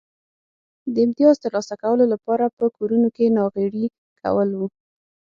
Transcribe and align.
د 0.93 0.95
امیتاز 1.05 1.35
ترلاسه 1.43 1.75
کولو 1.81 2.05
لپاره 2.13 2.45
په 2.57 2.65
کارونو 2.75 3.07
کې 3.15 3.33
ناغېړي 3.37 3.85
کول 4.21 4.49
و 4.55 4.61